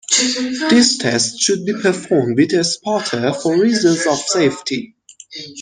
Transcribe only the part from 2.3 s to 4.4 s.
with a spotter for reasons of